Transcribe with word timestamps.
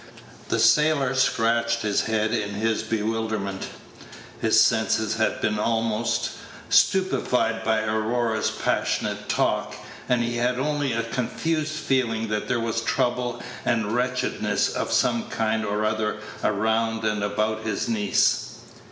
The 0.49 0.57
sailor 0.57 1.13
scratched 1.13 1.83
his 1.83 2.01
head 2.05 2.33
in 2.33 2.55
his 2.55 2.81
bewilderment. 2.81 3.67
His 4.41 4.59
senses 4.59 5.17
had 5.17 5.41
been 5.41 5.59
almost 5.59 6.31
stupefied 6.69 7.63
by 7.63 7.83
Aurora's 7.83 8.49
passionate 8.49 9.29
talk, 9.29 9.75
and 10.09 10.23
he 10.23 10.37
had 10.37 10.57
only 10.57 10.91
a 10.91 11.03
confused 11.03 11.73
feeling 11.75 12.29
that 12.29 12.47
there 12.47 12.59
was 12.59 12.81
trouble 12.81 13.43
and 13.63 13.91
wretchedness 13.95 14.69
of 14.69 14.91
some 14.91 15.29
kind 15.29 15.63
or 15.63 15.85
other 15.85 16.17
around 16.43 17.05
and 17.05 17.23
about 17.23 17.61
his 17.63 17.87
niece. 17.87 18.55